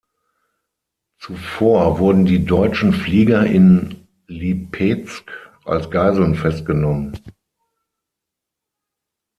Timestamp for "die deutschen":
2.25-2.91